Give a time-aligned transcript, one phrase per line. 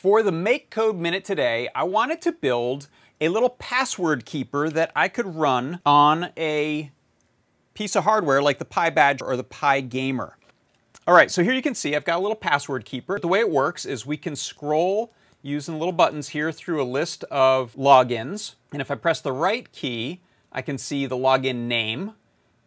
[0.00, 2.86] For the MakeCode Minute today, I wanted to build
[3.20, 6.92] a little password keeper that I could run on a
[7.74, 10.34] piece of hardware like the PyBadge or the PyGamer.
[11.04, 13.18] All right, so here you can see I've got a little password keeper.
[13.18, 15.12] The way it works is we can scroll
[15.42, 18.54] using little buttons here through a list of logins.
[18.70, 20.20] And if I press the right key,
[20.52, 22.12] I can see the login name.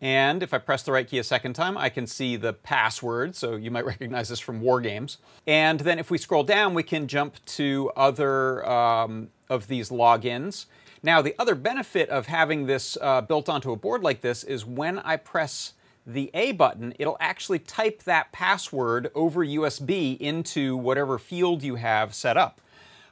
[0.00, 3.36] And if I press the right key a second time, I can see the password.
[3.36, 5.18] So you might recognize this from WarGames.
[5.46, 10.66] And then if we scroll down, we can jump to other um, of these logins.
[11.02, 14.66] Now, the other benefit of having this uh, built onto a board like this is
[14.66, 15.72] when I press
[16.06, 22.14] the A button, it'll actually type that password over USB into whatever field you have
[22.14, 22.60] set up.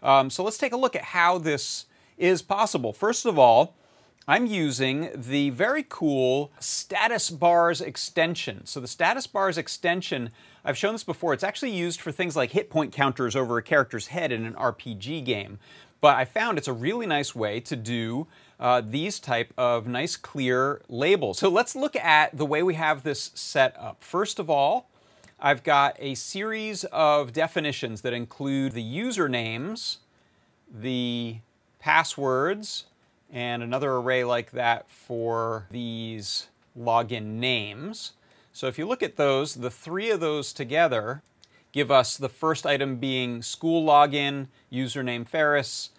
[0.02, 1.86] Um, so let's take a look at how this
[2.16, 2.92] is possible.
[2.92, 3.74] First of all,
[4.30, 8.66] I'm using the very cool status bars extension.
[8.66, 10.32] So the status bars extension,
[10.62, 13.62] I've shown this before, it's actually used for things like hit point counters over a
[13.62, 15.58] character's head in an RPG game.
[16.02, 18.26] But I found it's a really nice way to do
[18.60, 21.38] uh, these type of nice clear labels.
[21.38, 24.04] So let's look at the way we have this set up.
[24.04, 24.90] First of all,
[25.40, 29.98] I've got a series of definitions that include the usernames,
[30.70, 31.38] the
[31.78, 32.84] passwords,
[33.30, 36.48] and another array like that for these
[36.78, 38.12] login names.
[38.52, 41.22] So if you look at those, the three of those together
[41.72, 45.90] give us the first item being school login, username Ferris,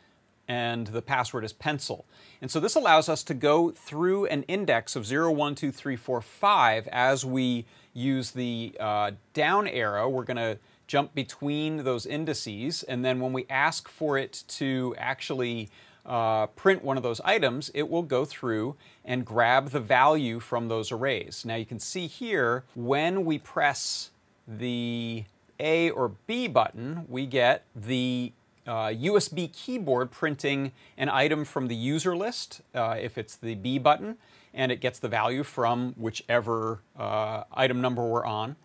[0.47, 2.05] and the password is pencil.
[2.41, 5.95] And so this allows us to go through an index of 0, 1, 2, 3,
[5.95, 10.09] 4, 5 as we use the uh, down arrow.
[10.09, 10.57] We're going to
[10.87, 15.69] jump between those indices, and then when we ask for it to actually
[16.05, 20.67] uh, print one of those items, it will go through and grab the value from
[20.67, 21.43] those arrays.
[21.45, 24.11] Now you can see here, when we press
[24.47, 25.25] the
[25.59, 28.31] A or B button, we get the
[28.65, 33.79] uh, USB keyboard printing an item from the user list, uh, if it's the B
[33.79, 34.17] button,
[34.53, 38.55] and it gets the value from whichever uh, item number we're on.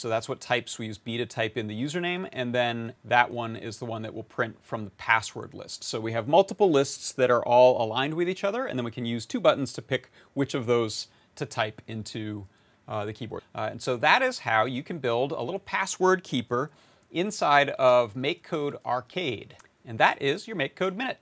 [0.00, 3.30] So that's what types we use B to type in the username, and then that
[3.30, 5.84] one is the one that will print from the password list.
[5.84, 8.90] So we have multiple lists that are all aligned with each other, and then we
[8.90, 12.46] can use two buttons to pick which of those to type into
[12.88, 13.42] uh, the keyboard.
[13.54, 16.70] Uh, and so that is how you can build a little password keeper
[17.10, 19.56] inside of MakeCode Arcade.
[19.84, 21.18] And that is your MakeCode Minute.